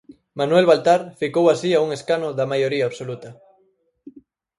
[0.39, 3.29] Manuel Baltar ficou así a un escano da maioría absoluta.